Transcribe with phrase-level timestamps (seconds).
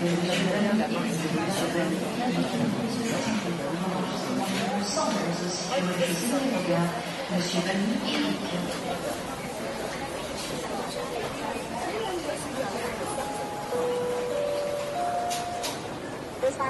[0.00, 0.16] لطفا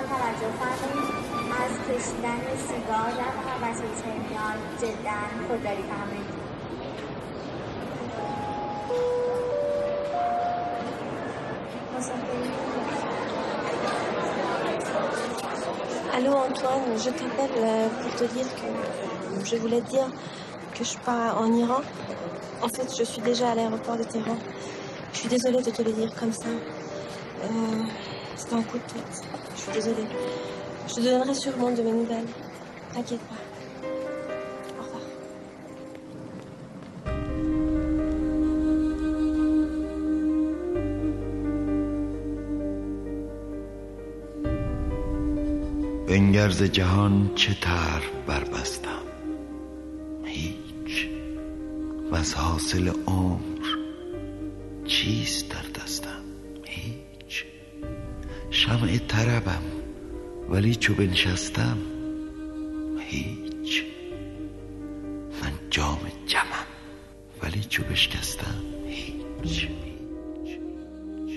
[0.09, 1.15] توجه فرمایید.
[1.53, 6.40] از کشیدن سیگار محبت تهران جدا خودداری فرمایید.
[16.51, 20.09] Antoine, je t'appelle euh, pour te dire que je voulais te dire
[20.77, 21.81] que je pars en Iran.
[22.61, 24.37] En fait, je suis déjà à l'aéroport de Téhéran.
[25.13, 26.49] Je suis désolée de te le dire comme ça.
[27.45, 27.47] Euh,
[28.35, 29.23] C'est un coup de tête.
[29.55, 30.07] Je suis désolée.
[30.89, 32.27] Je te donnerai sûrement de mes nouvelles.
[32.95, 33.40] T'inquiète pas.
[46.11, 49.03] بنگرز جهان چه تر بربستم؟
[50.25, 51.09] هیچ.
[52.13, 53.67] و از حاصل عمر
[54.87, 56.23] چیست در دستم؟
[56.65, 57.45] هیچ.
[58.51, 59.63] شمع طربم
[60.49, 61.79] ولی چو بنشستم؟
[62.99, 63.85] هیچ.
[65.43, 66.67] من جام جمم
[67.43, 69.69] ولی چو بشکستم؟ هیچ.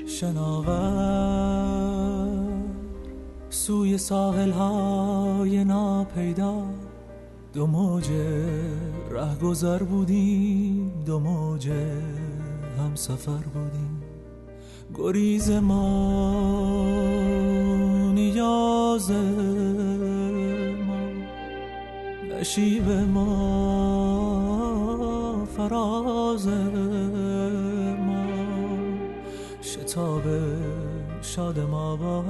[0.07, 1.12] شناور
[3.97, 6.63] ساحل های ناپیدا.
[7.53, 8.09] دو موج
[9.11, 9.35] ره
[9.83, 11.69] بودیم دو موج
[12.77, 14.03] هم سفر بودیم.
[14.95, 16.31] گریز ما
[18.13, 21.03] نیاز ما
[22.39, 23.35] نشیب ما
[25.57, 28.23] فراز ما.
[29.61, 30.23] شتاب
[31.21, 32.23] شاد ما با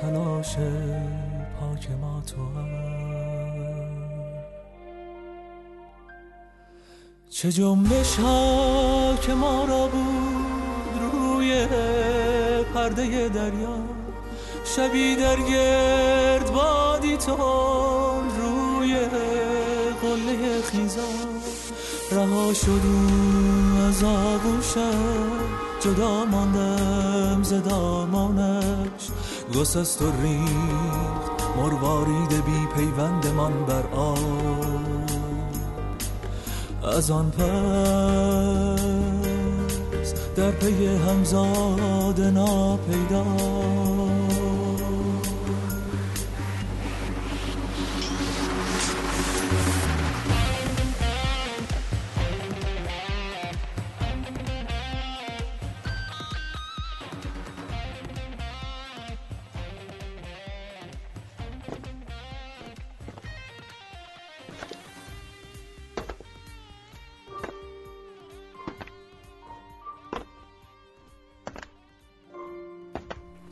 [0.00, 0.56] تلاش
[1.60, 2.46] پاک ما تو
[7.30, 11.66] چه جنبش ها که ما را بود روی
[12.74, 13.78] پرده دریا؟
[14.76, 18.94] شبی در گرد بادی تون روی
[20.02, 21.08] قله خیزا
[22.12, 25.63] رها شدیم از آغوشم.
[25.84, 29.10] جدا ماندم ز دامانش
[29.54, 34.18] گسست و ریخت مروارید بی پیوند من بر آب.
[36.96, 37.44] از آن پس
[40.36, 43.24] در پی همزاد ناپیدا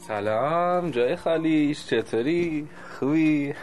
[0.09, 2.69] سلام جای خالیش چطوری؟
[2.99, 3.55] خوبی؟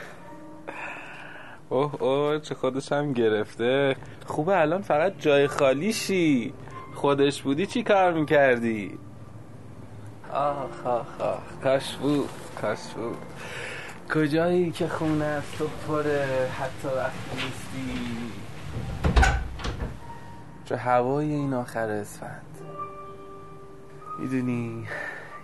[1.69, 3.95] اوه اوه چه خودش هم گرفته.
[4.25, 6.53] خوبه الان فقط جای خالیشی.
[6.95, 8.99] خودش بودی چی کار می‌کردی؟
[10.33, 12.29] آخ آخ آخ کاش بود
[12.61, 13.17] کاش بود.
[14.13, 18.31] کجایی که خونه است؟ تو پره حتی وقتی نیستی.
[20.65, 22.45] چه هوای این آخر اسفند.
[24.19, 24.87] می‌دونی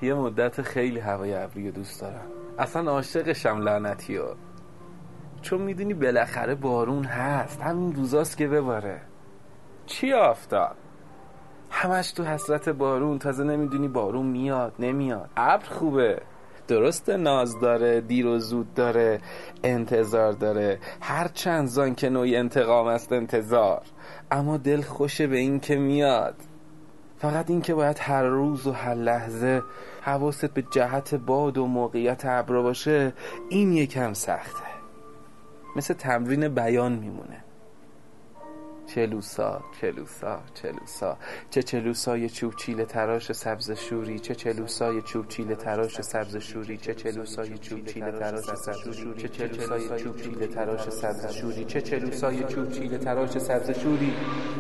[0.02, 2.26] یه مدت خیلی هوای ابری دوست دارم.
[2.60, 4.36] اصلا عاشقشم لعنتی ها.
[5.42, 7.62] چون می‌دونی بالاخره بارون هست.
[7.62, 9.02] همین روزاست که بباره.
[9.86, 10.76] چی آفتاب؟
[11.70, 13.20] همش تو حسرت بارون.
[13.20, 15.30] تازه نمی‌دونی بارون میاد نمیاد.
[15.38, 16.22] ابر خوبه.
[16.68, 19.20] درست ناز داره دیر و زود داره
[19.64, 20.80] انتظار داره.
[21.02, 23.82] هر چند زان که نوعی انتقام است انتظار.
[24.32, 26.36] اما دل خوشه به این که میاد.
[27.18, 29.62] فقط این که باید هر روز و هر لحظه
[30.02, 33.14] حواست به جهت باد و موقعیت ابرا باشه
[33.50, 34.66] این یکم سخته.
[35.76, 37.45] مثل تمرین بیان میمونه.
[38.88, 41.18] چلوسا چلوسا چلوسا.
[41.52, 46.94] چه چلوسای چوب چیل تراش سبز شوری چه چلوسای چوب چیل تراش سبز شوری چه
[46.96, 52.44] چلوسای چوب چیل تراش سبز شوری چه چلوسای چوب چیل تراش سبز شوری چه چلوسای
[52.44, 54.14] چوب چیل تراش سبز شوری.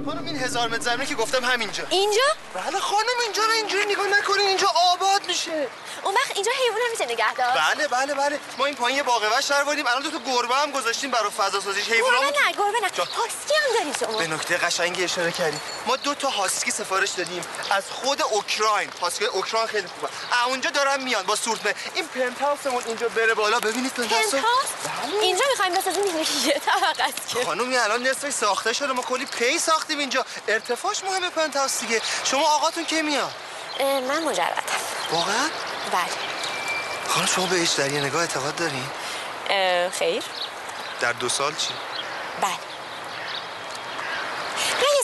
[0.05, 1.83] خانم این هزار متر زمینی که گفتم همینجا.
[1.89, 2.21] اینجا؟
[2.53, 5.67] بله خانم اینجا رو اینجوری نگاه نکنین اینجا آباد میشه.
[6.03, 8.39] اون وقت اینجا حیوان هم میشه نگه داشت بله بله بله.
[8.57, 11.59] ما این پایین یه باغ وحش در الان دو تا گربه هم گذاشتیم برای فضا
[11.59, 12.89] سازیش حیونا گربه نه گربه نه.
[12.93, 13.03] جا.
[13.03, 17.43] هاسکی هم داریم به نکته قشنگی اشاره کردیم ما دو تا هاسکی سفارش دادیم.
[17.71, 18.89] از خود اوکراین.
[19.01, 20.09] هاسکی اوکراین خیلی خوبه.
[20.47, 23.59] اونجا دارن میان با سورتمه این پنتاوسمون اینجا بره بالا.
[23.59, 24.43] ببینید پنتاوس پنتاس
[25.21, 26.05] اینجا می‌خوایم بسازیم؟
[26.45, 27.45] یه طبقه است که.
[27.45, 28.93] خانم این الان نصفش ساخته شده.
[28.93, 30.25] ما کلی پی ساختیم اینجا.
[30.47, 32.01] ارتفاعش مهمه پنتاوس دیگه.
[32.23, 33.31] شما آقاتون کی میاد
[33.79, 34.63] من مجردم.
[35.11, 35.49] واقعا؟
[35.91, 36.01] بله.
[37.09, 38.87] خانم شما به هیچ در یه نگاه اعتقاد دارین؟
[39.89, 40.23] خیر.
[41.01, 41.69] در دو سال چی؟
[42.41, 42.74] بله.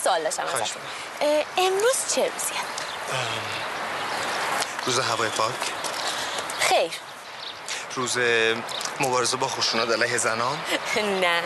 [0.03, 0.81] سوال داشتم ازتون.
[1.57, 2.61] امروز چه روزیه؟
[4.85, 5.53] روز هوای پاک.
[6.59, 6.91] خیر.
[7.95, 8.17] روز
[8.99, 10.59] مبارزه با خشونت علیه زنان.
[11.21, 11.43] نه.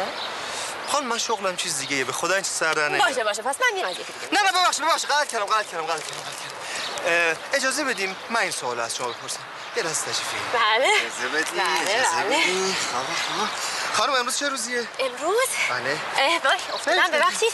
[0.87, 2.89] خانم من شغلم چیز دیگه به خدا این چیز سر در.
[2.89, 4.41] باشه باشه پس من میرم از یکی دیگه.
[4.43, 5.09] نه نه ببخشید ببخشید.
[5.09, 7.29] غلط کردم غلط کردم غلط کردم غلط کردم.
[7.29, 9.39] اه، اجازه بدیم من این سوال از شما بپرسم.
[9.75, 10.51] یه لحظه تشریف بیارید.
[10.53, 10.87] بله.
[11.05, 12.35] اجازه بدید بله، اجازه بله.
[12.73, 13.97] خب، خب.
[13.97, 15.99] خانم امروز چه روزیه؟ امروز؟ بله.
[16.45, 17.11] وای افتادم.
[17.13, 17.53] ببخشید.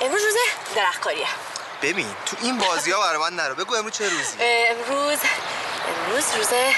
[0.00, 0.34] امروز روز
[0.76, 1.26] درختکاریه.
[1.82, 3.54] ببین تو این بازی ها برای من نرو.
[3.54, 5.18] بگو امروز چه روزی؟ امروز
[5.88, 6.74] امروز روز منه.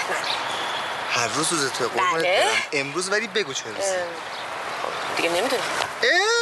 [1.11, 2.53] هر روز روز تو بله.
[2.73, 3.83] امروز ولی بگو چه روزی.
[3.83, 5.63] خب، دیگه نمی‌دونم؟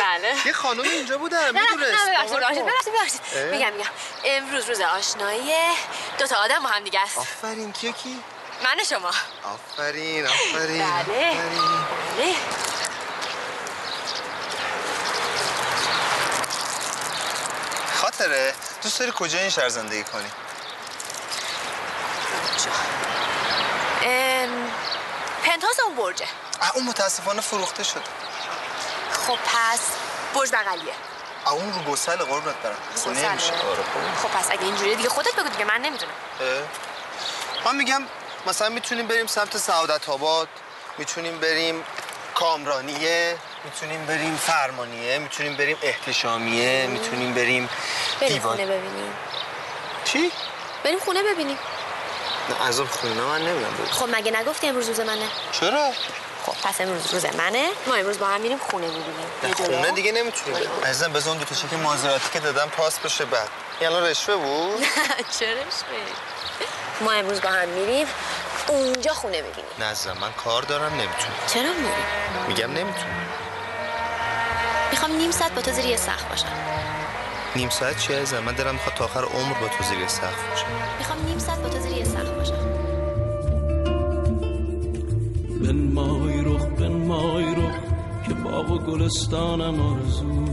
[0.01, 0.35] بله.
[0.47, 2.05] یه خانومی اینجا نه نه می‌دونست.
[2.07, 3.21] نه ببخشید ببخشید.
[3.51, 3.91] میگم میگم.
[4.25, 5.53] امروز روز آشنایی
[6.19, 7.19] دو تا آدم با هم دیگه است.
[7.19, 8.23] آفرین کیو کی؟
[8.65, 9.11] من شما.
[9.45, 11.31] آفرین آفرین بله.
[11.31, 11.35] آفرین.
[12.17, 12.35] بله.
[18.19, 20.31] خاطره دوست داری کجا این شهر زندگی کنی؟
[22.57, 22.71] کجا؟
[24.03, 24.71] ام،
[25.43, 26.27] پنتاز اون برجه.
[26.75, 28.03] اون متاسفانه فروخته شد
[29.27, 29.81] خب پس
[30.35, 30.93] برج بغلیه.
[31.47, 32.77] اون رو گسل قربونت برم.
[32.95, 33.31] اصلا گسله.
[33.31, 33.53] نمیشه.
[33.53, 33.83] آره
[34.23, 34.29] خب.
[34.29, 36.13] خب پس اگه اینجوریه دیگه خودت بگو دیگه من نمی‌دونم.
[37.65, 38.03] من میگم
[38.47, 40.49] مثلا می‌تونیم بریم سمت سعادت آباد
[40.99, 41.85] می‌تونیم بریم
[42.35, 43.39] کامرانیه.
[43.65, 47.69] می‌تونیم بریم فرمانیه می‌تونیم بریم احتشامیه می‌تونیم بریم
[48.21, 49.13] بریم خونه ببینیم.
[50.05, 50.33] چی؟
[50.85, 51.59] بریم خونه ببینیم.
[52.49, 53.67] نه از اون خونه من بریم.
[53.91, 55.91] خب مگه نگفتی امروز روز منه؟ چرا؟
[56.47, 57.69] خب پس امروز روز منه.
[57.87, 61.45] ما امروز با هم میریم خونه می‌بینیم نه خونه دیگه نمی‌تونیم عزیزم بذار اون دو
[61.45, 63.49] تا چک مازراتی که دادم پاس بشه بعد.
[63.81, 64.87] الان رشوه بود؟
[65.39, 65.49] چرا
[67.01, 68.07] ما امروز با هم میریم
[68.69, 69.71] اونجا خونه ببینیم.
[69.79, 71.35] نه من کار دارم نمی‌تونم.
[71.55, 73.29] چرا میریم میگم نمی‌تونم.
[74.91, 76.47] می‌خوام نیم ساعت با تو زیر یه سقف باشم.
[77.57, 80.67] نیم ساعت چی عزیزم؟ من دارم می‌خواد تا آخر عمر با تو زیر سقف باشم.
[80.99, 82.55] می‌خوام نیم ساعت با تو زیر یه سقف باشم.
[85.65, 87.75] بنمای رخ بنمای رخ
[88.29, 90.53] که باغ و گلستانم آرزوست.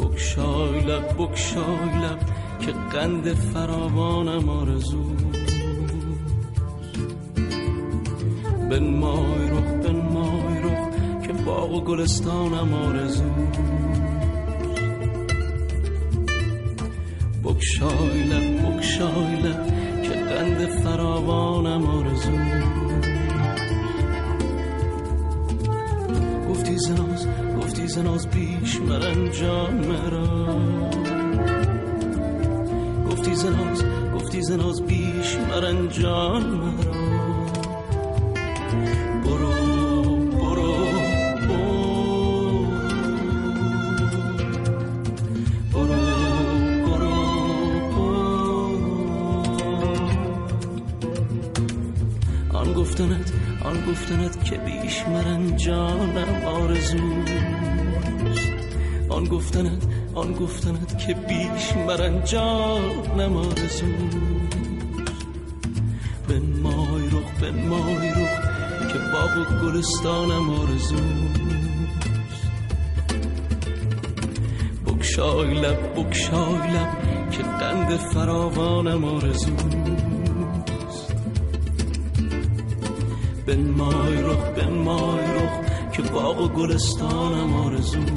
[0.00, 2.18] بکشای لب بکشای لب
[2.60, 5.26] که قند فراوانم آرزوست.
[8.70, 9.75] بنمای رخ بنمای رخ
[11.66, 13.24] باغ و گلستانم آرزوست
[17.44, 19.66] بکشای لب بکشای لب
[20.02, 22.30] که قند فراوانم آرزو.
[26.50, 27.26] گفتی زناز
[27.58, 30.58] گفتی زناز بیش مرنجان مرا.
[33.10, 33.84] گفتی زناز
[34.14, 37.05] گفتی زناز بیش مرنجان مرا.
[52.96, 53.32] گفتنت
[53.64, 57.32] آن گفتنت که بیش مرنجانم آرزوست
[59.08, 59.82] آن گفتنت
[60.14, 64.16] آن گفتنت که بیش مرنجانم آرزوست
[66.28, 68.40] بنمای رخ بنمای رخ
[68.92, 71.40] که باغ و گلستانم آرزوست
[74.86, 79.85] بکشای لب بکشای لب که قند فراوانم آرزوست
[83.46, 85.50] بنمای رخ بنمای رخ
[85.92, 88.12] که باغ و گلستانم آرزوست.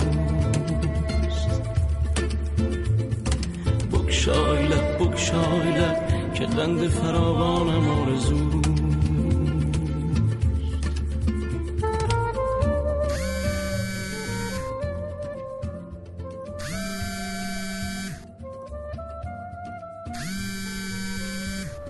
[3.93, 8.69] بکشای لب بکشای لب که قند فراوانم آرزوست.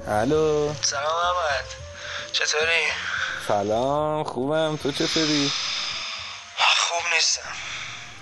[0.08, 0.74] الو.
[0.82, 1.66] سلام احمد
[2.32, 3.09] چطوری؟
[3.50, 5.52] سلام خوبم؟ تو چطوری؟
[6.58, 7.56] خوب نیستم.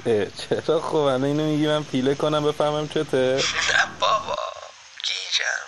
[0.05, 3.43] اه، چرا خوبم اینو میگی من پیله کنم بفهمم چته؟
[3.73, 4.35] نه بابا
[5.07, 5.63] گیجم.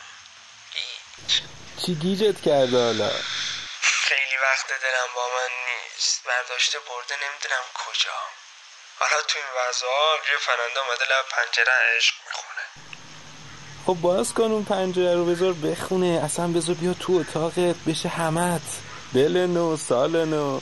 [0.75, 1.41] گیج.
[1.85, 3.09] چی گیجت کرده حالا؟
[3.81, 6.21] خیلی وقت دلم با من نیست.
[6.27, 8.19] برداشته برده نمی‌دونم کجا.
[8.99, 12.65] حالا تو این وضعا یه پرنده اومده لب پنجره عشق می‌خونه.
[13.85, 16.21] خب باز کن اون پنجره رو بذار بخونه.
[16.25, 18.61] اصلا بذار بیا تو اتاقت بشه همت.
[19.13, 20.59] دل نو سال نو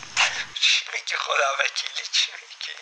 [0.61, 2.75] چی میگی خدا وکیلی چی میگی؟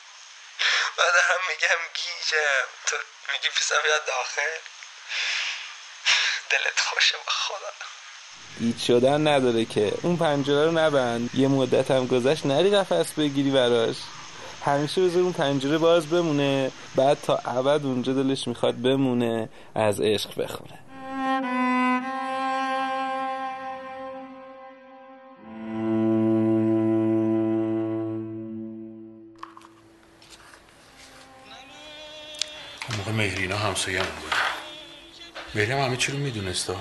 [0.98, 2.68] من هم میگم گیجم.
[2.86, 2.96] تو
[3.34, 4.42] میگی پیسم بیاد داخل؟
[6.50, 7.72] دلت خوشه با خدا.
[8.60, 9.94] گیج شدن نداره که.
[10.02, 11.30] اون پنجره رو نبند.
[11.34, 13.96] یه مدت هم گذشت نری قفس بگیری براش.
[14.66, 16.72] همیشه بذار اون پنجره باز بمونه.
[16.96, 20.85] بعد تا ابد اونجا دلش می‌خواد بمونه از عشق بخونه.
[33.76, 34.34] همسایه هم بود.
[35.56, 36.72] مهری هم همه چی رو می‌دونست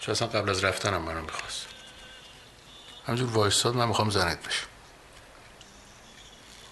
[0.00, 1.66] چون اصلا قبل از رفتنم منو می‌خواست.
[3.06, 4.66] همجور وایستاد من می‌خوام زنت بشم.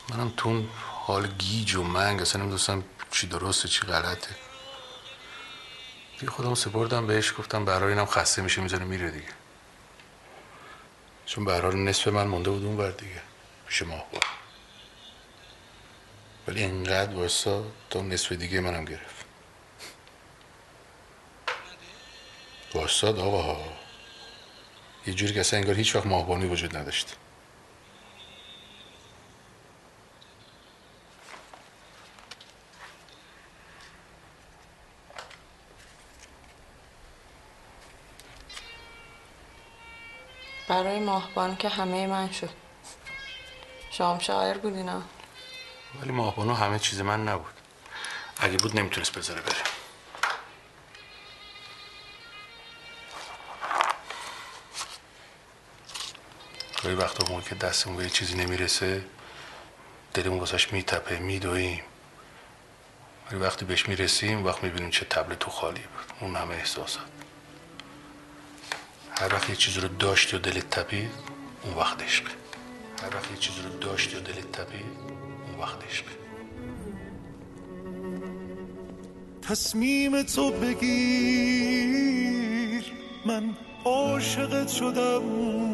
[0.08, 0.68] منم تو اون
[1.06, 4.36] حال گیج و منگ اصلا نمی‌دونستم چی درسته چی غلطه.
[6.20, 9.32] دیگه خودم سپردم بهش گفتم برای اینم خسته میشه می‌زنه میره دیگه.
[11.26, 13.20] چون به نصف من مونده بود اون بر دیگه
[13.66, 14.24] پیش بود
[16.48, 19.23] ولی اینقدر واسا تا نصف دیگه منم گرفت.
[22.74, 23.56] واساد آقا.
[25.06, 27.16] یه جوری که اصلا انگار هیچ وقت ماهبانی وجود نداشت.
[40.68, 42.50] برای ماهبان که همه من شد.
[43.90, 45.02] شام شاعر بودی نه
[46.00, 47.54] ولی ماهبانو همه چیز من نبود.
[48.38, 49.73] اگه بود نمی‌تونست بذاره بره.
[56.84, 59.04] گاهی وقتا موقع که دستمون به چیزی نمی‌رسه
[60.14, 61.80] دلمون واسش میتپه میدویم.
[63.30, 66.16] ولی وقتی بهش می‌رسیم وقت می‌بینیم چه تبل تو خالی بود.
[66.20, 67.04] اون همه احساسات.
[69.20, 71.10] هر وقت یه چیزی رو داشتی و دلت تپید
[71.62, 72.30] اون وقت عشقه
[73.02, 74.86] هر وقت یه چیزی رو داشتی و دلت تپید
[75.46, 76.10] اون وقت عشقه
[79.42, 80.84] تصمیم تو بگیر.
[83.26, 85.73] من عاشقت شدم.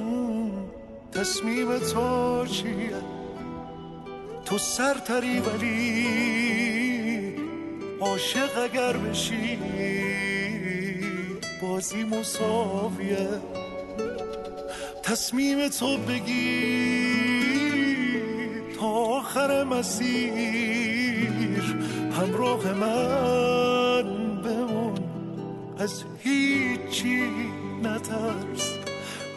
[1.20, 2.96] تصمیم تو چیه؟
[4.44, 6.06] تو سرتری ولی
[8.00, 9.58] عاشق اگر بشی
[11.62, 13.28] بازی مساویه.
[15.02, 17.44] تصمیم تو بگیر
[18.80, 21.30] تا آخر مسیر
[22.20, 24.02] همراه من
[24.42, 24.98] بمون.
[25.78, 27.30] از هیچی
[27.82, 28.79] نترس.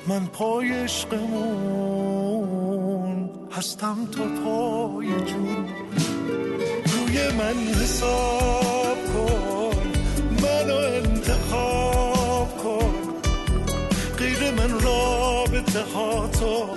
[0.08, 2.04] من پای عشقمون
[3.52, 5.66] هستم تو پای جون.
[6.94, 9.78] روی من حساب کن
[10.42, 12.94] منو انتخاب کن.
[14.18, 16.68] غیر من رابطه ها تو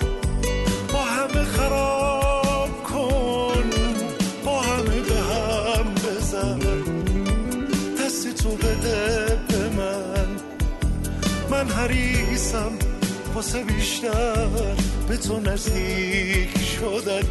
[0.92, 3.70] با همه خراب کن
[4.44, 6.58] با همه به هم بزن.
[8.00, 10.26] دست تو بده به من
[11.50, 12.72] من حریصم.
[13.36, 14.48] واسه بیشتر
[15.08, 17.22] به تو نزدیک شدن.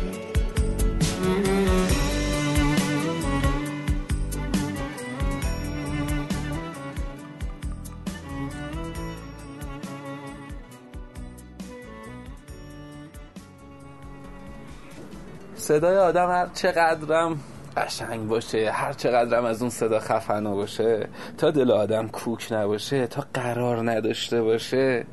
[15.56, 17.40] صدای آدم هر چقدرم
[17.78, 23.26] قشنگ باشه هر چقدرم از اون صدا خفنا باشه تا دل آدم کوک نباشه تا
[23.34, 25.06] قرار نداشته باشه.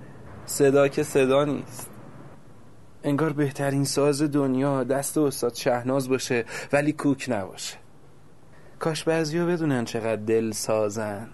[0.52, 1.90] صدا که صدا نیست.
[3.02, 7.76] انگار بهترین ساز دنیا دست استاد شهناز باشه ولی کوک نباشه.
[8.78, 11.28] کاش بعضیا بدونن چقدر دل سازن.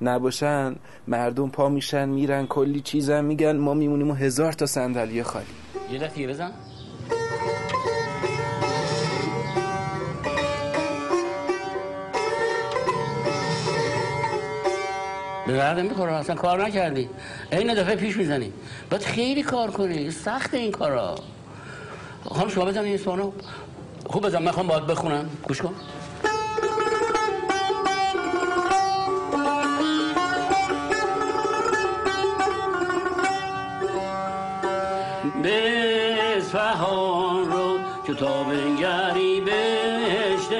[0.00, 0.76] نباشن
[1.08, 5.46] مردم پا میشن میرن کلی چیزم میگن ما میمونیم و هزار تا صندلی خالی.
[5.92, 6.52] یه دفعه بزن.
[15.46, 17.08] به درد می‌خوره اصلا کار نکردی.
[17.52, 18.52] این دفعه پیش می‌زنی.
[18.90, 20.10] باید خیلی کار کنی.
[20.10, 21.14] سخت این کارا.
[22.24, 23.32] خواهم شما بزن این اسمانو
[24.06, 25.30] خوب بزن من خواهم باید بخونم.
[25.48, 25.74] گوش کن.
[35.42, 35.56] به
[36.36, 40.52] اصفهان رو که تا بنگری بهشت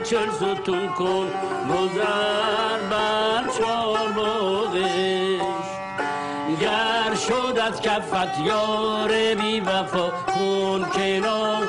[0.00, 1.28] چل ستون کن
[1.70, 5.40] گذر بر چار باغش
[6.60, 11.66] گر شد از کفت یار بی وفا کن کنار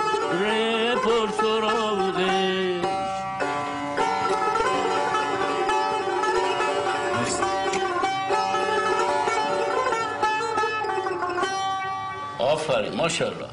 [0.96, 2.86] پر سراغش
[12.39, 13.50] آفرین ماشاءالله.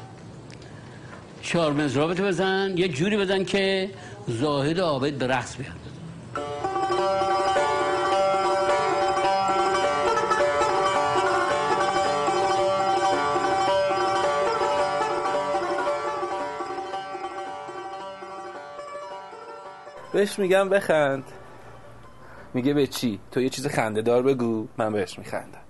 [1.41, 3.89] چهار مزرابتو بزن یه جوری بزن که
[4.27, 5.73] زاهد عابد به رقص بیاد.
[20.13, 21.23] بهش میگم بخند.
[22.53, 24.67] میگه به چی؟ تو یه چیز خنده دار بگو.
[24.77, 25.61] من بهش میخندم.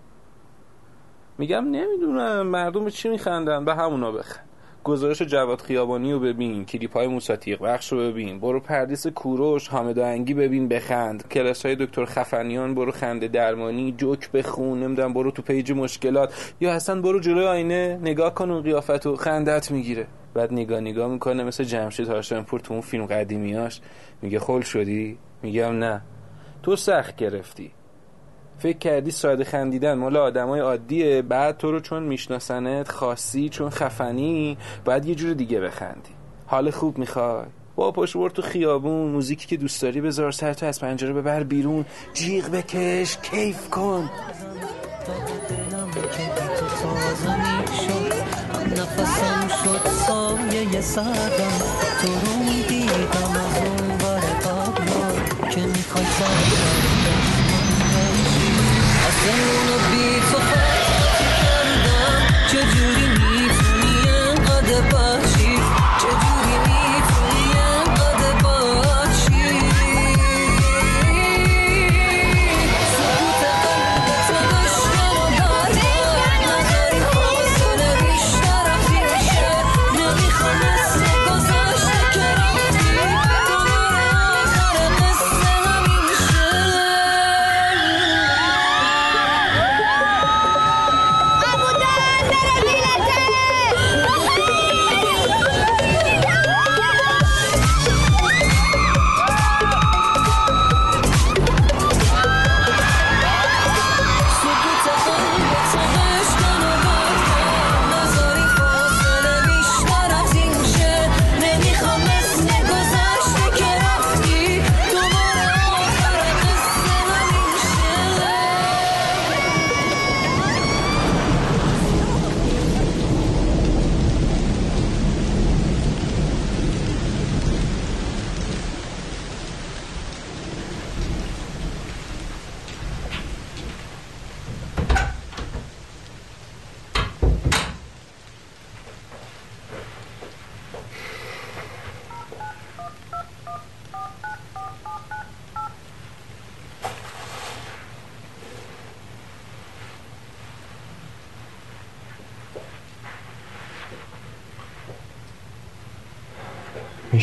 [1.37, 4.52] میگم نمی‌دونم مردم به چی میخندن؟ به همونا بخند.
[4.83, 8.39] گزارش جواد خیابانی رو ببین کلیپ های موساتیق بخش رو ببین.
[8.39, 11.27] برو پردیس کوروش حامد آهنگی ببین بخند.
[11.27, 16.53] کلاس های دکتر خفنیان برو خنده درمانی جوک بخون نمی‌دونم برو تو page مشکلات.
[16.61, 20.07] یا اصلا برو جلوی آینه نگاه کن اون قیافت و خندت می‌گیره.
[20.33, 23.81] بعد نگاه نگاه می‌کنه مثل جمشید هاشمپور تو اون فیلم قدیمیاش
[24.21, 26.01] میگه خل شدی؟ میگم نه.
[26.63, 27.71] تو سخت گرفتی.
[28.63, 34.57] فکر کردی ساده خندیدن مال آدمای عادیه بعد تو رو چون میشناسنت خاصی چون خفنی
[34.85, 36.09] بعد یه جور دیگه بخندی.
[36.45, 40.79] حال خوب می‌خوای؟ با پشت تو خیابون موزیکی که دوست داری بذار سر تو از
[40.81, 41.85] پنجره ببر بیرون.
[42.13, 44.09] جیغ بکش کیف کن.
[48.71, 50.81] نفسم شد سایه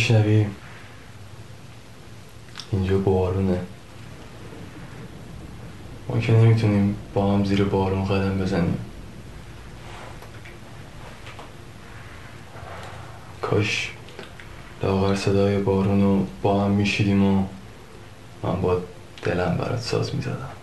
[0.01, 0.47] میشنوی
[2.73, 3.61] اینجا بارونه.
[6.09, 8.79] ما که نمی‌تونیم با هم زیر بارون قدم بزنیم.
[13.43, 13.91] کاش
[14.83, 17.45] لاغر صدای بارون رو با هم میشیدیم و
[18.43, 18.81] من با
[19.23, 20.60] دلم برات ساز می‌زدم.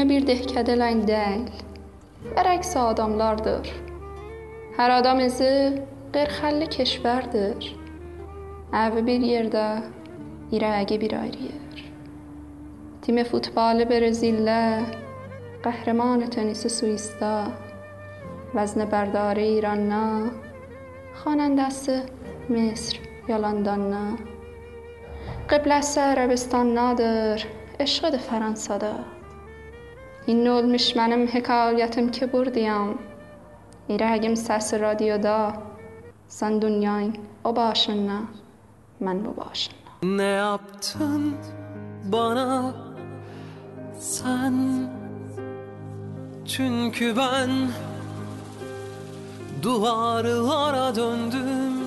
[0.00, 1.42] Dünya bir dehkədələng deyil.
[2.32, 3.66] Bərəks adamlardır.
[4.78, 5.82] Hər adam izi
[6.14, 7.66] qırxəlli keşvərdir.
[8.72, 9.66] Əvi bir yerdə,
[10.56, 11.84] irəgi bir ayrı yer.
[13.02, 14.86] Tim futbalı Brezilya,
[15.60, 17.50] qəhrəman tenisi Suisda,
[18.56, 20.32] vəznə bərdari İranna,
[21.20, 22.00] xanəndəsi
[22.48, 24.16] Misr ya Londonna.
[25.52, 27.48] Qibləsi Ərəbistandadır,
[27.84, 29.19] eşqi də Fransada.
[30.30, 32.90] İndi olmuş mənim hekayətim ki buradayam.
[33.90, 35.36] İrəgim səsi radioda.
[36.30, 38.18] Sən dünyayın o başında,
[39.02, 39.90] mən bu başında.
[40.02, 41.34] Ne yaptın
[42.12, 42.74] bana
[43.98, 44.54] sen
[46.46, 47.50] Çünkü ben
[49.62, 51.80] duvarlara döndüm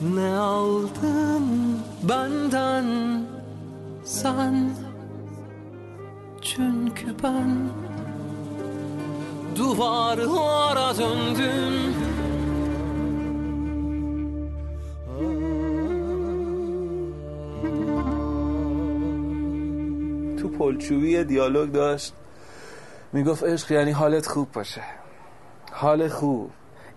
[0.00, 2.86] Ne aldın benden
[4.10, 4.70] sen.
[6.40, 7.70] Çünkü ben
[9.56, 11.76] duvarlara döndüm.
[20.38, 22.12] تو پلچوبی دیالوگ داشت.
[23.12, 24.82] می‌گفت عشق یعنی حالت خوب باشه.
[25.72, 26.50] حال خوب.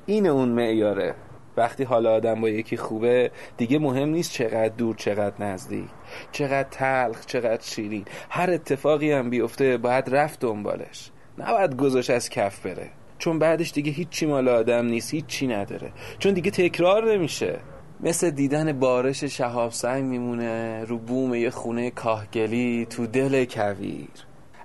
[0.05, 1.15] این اون معیاره.
[1.57, 5.89] وقتی حال آدم با یکی خوبه دیگه مهم نیست چقدر دور چقدر نزدیک
[6.31, 8.05] چقدر تلخ چقدر شیرین.
[8.29, 11.11] هر اتفاقی هم بیفته باید رفت دنبالش.
[11.37, 12.89] نباید گذاش از کف بره.
[13.17, 15.91] چون بعدش دیگه هیچی مال آدم نیست هیچی نداره.
[16.19, 17.59] چون دیگه تکرار نمیشه.
[17.99, 24.07] مثل دیدن بارش شهاب سنگ میمونه رو بوم یه خونه کاهگلی تو دل کویر.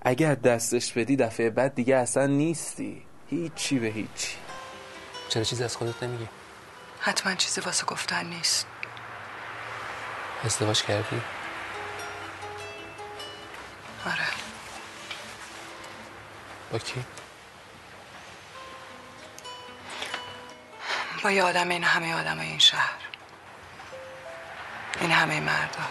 [0.02, 3.02] اگر دستش بدی دفعه بعد دیگه اصلا نیستی.
[3.30, 4.36] هیچی به هیچی.
[5.28, 6.37] چرا چیزی از خودت نمیگی؟
[7.00, 8.66] حتما چیزی واسه گفتن نیست.
[10.44, 11.22] ازدواج کردی؟
[14.06, 14.26] آره.
[16.72, 17.04] با کی؟
[21.24, 22.98] با یه آدم این همه آدم این شهر.
[25.00, 25.82] این همه مردا.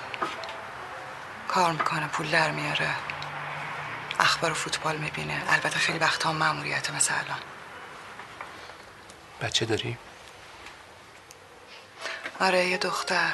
[1.48, 2.90] کار می‌کنه پول در میاره.
[4.20, 5.44] اخبار و فوتبال می‌بینه.
[5.50, 7.40] البته خیلی وقتا هم مأموریت مثل الان
[9.42, 9.98] بچه داری؟
[12.40, 13.34] آره یه دختر.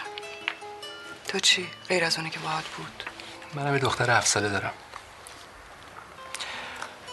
[1.27, 3.03] تو چی؟ غیر از اونی که باهات بود.
[3.53, 4.73] منم یه دختر هفت ساله دارم.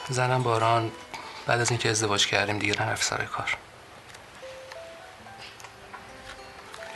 [0.08, 0.92] زنم باران
[1.46, 3.56] بعد از اینکه ازدواج کردیم دیگه نرفت سر کار.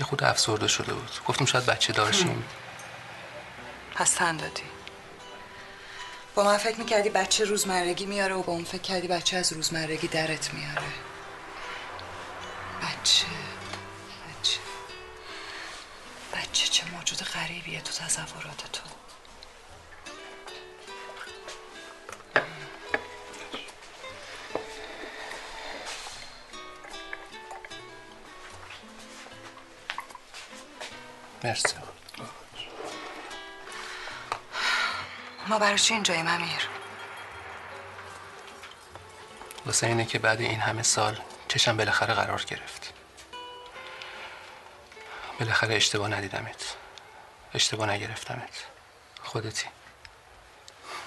[0.01, 1.11] یه خود افسرده شده بود.
[1.29, 2.45] گفتم شاید بچه دارشیم.
[3.95, 4.63] پس تن دادی.
[6.35, 10.09] با من فکر می‌کردی بچه روزمرگی میاره و با اون فکر کردی بچه از روزمرگی
[10.09, 10.83] درت میاره.
[12.83, 13.44] بچه بچه.
[16.85, 18.83] چه موجود غریبیه تو تصورات تو
[31.45, 31.75] مرسی.
[35.49, 36.69] ما برای چی اینجاییم امیر؟
[39.67, 42.93] واسه اینه که بعد این همه سال چشم بالاخره قرار گرفت.
[45.41, 46.74] بالاخره اشتباه ندیدمت.
[47.55, 48.65] اشتباه نگرفتمت.
[49.23, 49.67] خودتی.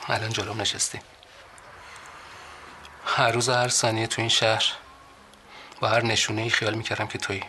[0.08, 1.00] الان جلوم نشستی.
[3.06, 4.66] هر روز هر ثانیه تو این شهر
[5.80, 7.44] با هر نشونه ای خیال می‌کردم که تویی.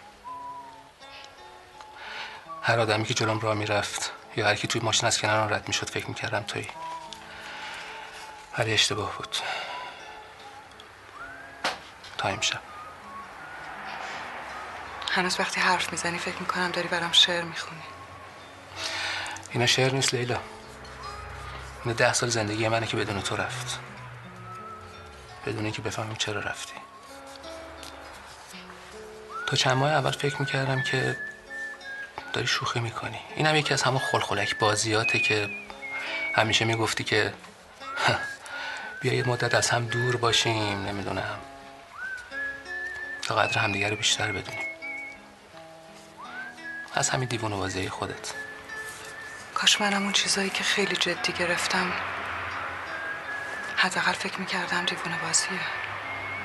[2.63, 5.91] هر آدمی که جلوم راه می‌رفت یا هر کی توی ماشین از کنارم رد می‌شد
[5.91, 6.69] فکر می‌کردم تویی.
[8.59, 9.37] ولی اشتباه بود.
[12.19, 12.61] تا امشب.
[15.11, 17.83] هنوز وقتی حرف می‌زنی فکر می‌کنم داری برام شعر می‌خونی.
[19.51, 20.41] اینا شعر نیست لیلا.
[21.85, 23.79] اینا ده سال زندگی منه که بدون تو رفت.
[25.47, 26.75] بدون اینکه بفهمیم چرا رفتی.
[29.47, 31.17] تا چند ماه اول فکر می‌کردم که
[32.33, 33.21] داری شوخی می‌کنی.
[33.37, 35.49] این هم یکی از همون خلخلک بازیاته که
[36.35, 37.33] همیشه می‌گفتی که
[39.01, 41.39] بیا یه مدت از هم دور باشیم نمی‌دونم.
[43.23, 44.67] تا قدر همدیگه رو بیشتر بدونیم.
[46.95, 48.33] از همین دیوونه بازی خودت.
[49.59, 51.93] کاش منم اون چیزایی که خیلی جدی گرفتم.
[53.77, 55.61] حداقل فکر می‌کردم دیوونه بازیه.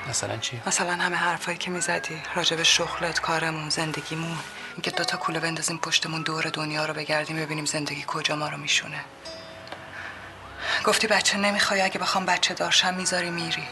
[0.08, 4.38] مثلا چی؟ مثلا همه حرفایی که می‌زدی راجب شغلت کارمون زندگیمون.
[4.72, 9.00] اینکه دوتا کوله بندازیم پشتمون دور دنیا رو بگردیم ببینیم زندگی کجا ما رو میشونه.
[10.84, 13.68] گفتی بچه نمی‌خوای اگه بخوام بچه دارشم می‌ذاری میری.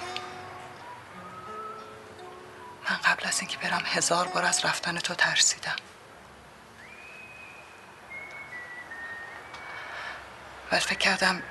[2.90, 5.76] من قبل از اینکه برم هزار بار از رفتن تو ترسیدم.
[10.72, 11.42] بعد فکر کردم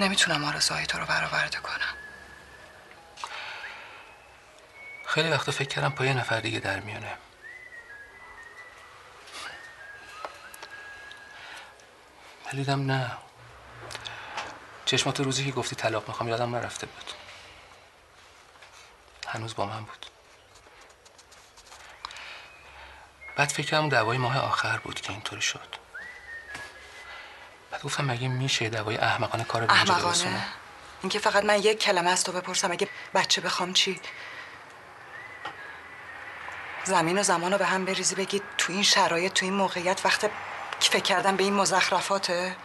[0.00, 1.94] نمی‌تونم آرزوهای تو رو برآورده کنم.
[5.06, 7.16] خیلی وقتا فکر کردم پای نفر دیگه در میونه.
[12.46, 13.16] ولی دیدم نه.
[14.84, 17.12] چشمات روزی که گفتی طلاق می‌خوام یادم نرفته بود.
[19.26, 20.06] هنوز با من بود.
[23.36, 25.83] بعد فکر کردم دوای ماه آخر بود که اینطوری شد.
[27.84, 30.46] گفتم مگه میشه دوای احمقانه کار به اینجا برسونه؟ احمقانه
[31.02, 34.00] اینکه فقط من یک کلمه از تو بپرسم اگه بچه بخوام چی؟
[36.84, 40.20] زمین و زمان رو به هم بریزی بگی تو این شرایط تو این موقعیت وقت
[40.80, 42.56] که فکر کردم به این مزخرفاته؟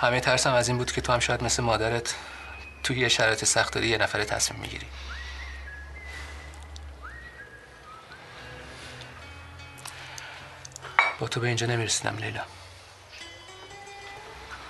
[0.00, 2.14] همه ترسم از این بود که تو هم شاید مثل مادرت
[2.82, 4.86] توی یه شرایط سخت داری یه نفره تصمیم می‌گیری.
[11.22, 12.42] با تو به اینجا نمی‌رسیدم لیلا.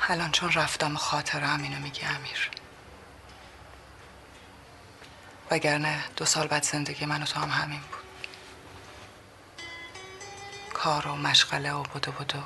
[0.08, 2.50] الان چون رفتم خاطره همینو میگی امیر.
[5.50, 8.00] وگرنه دو سال بعد زندگی من و تو هم همین بود.
[10.74, 12.38] کار و مشغله و بدو بدو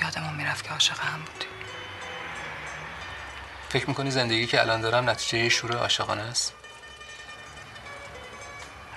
[0.00, 1.48] یادمون می‌رفت که عاشق هم بودیم.
[3.68, 6.54] فکر می‌کنی زندگی که الان دارم نتیجه شروع عاشقانه است؟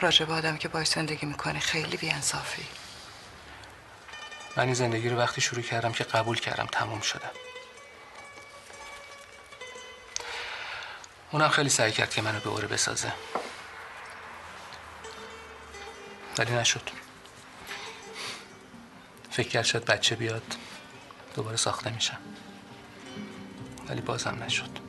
[0.02, 2.66] راجع به آدم که باش زندگی می‌کنی خیلی بیانصافی.
[4.58, 7.32] من این زندگی رو وقتی شروع کردم که قبول کردم تموم شدم.
[11.32, 13.14] اونم خیلی سعی کرد که منو به اوره بسازه.
[16.38, 16.90] ولی نشد.
[19.32, 20.56] فکر کرد شاید بچه بیاد
[21.36, 22.20] دوباره ساخته میشم.
[23.90, 24.80] ولی بازم نشد.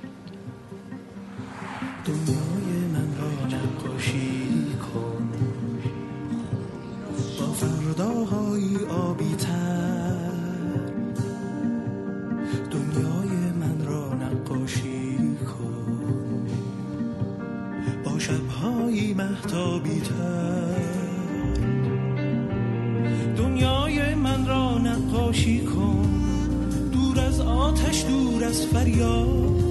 [27.96, 29.62] آتش دور از فریاد.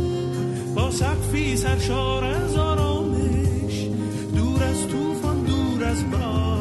[0.75, 3.87] با سقفی سرشار از آرامش
[4.35, 6.54] دور از طوفان دور از باد.